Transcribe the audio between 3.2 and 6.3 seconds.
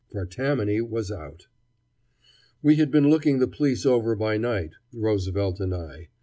the police over by night, Roosevelt and I.